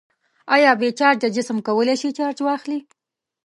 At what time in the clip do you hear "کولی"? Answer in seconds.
1.67-1.95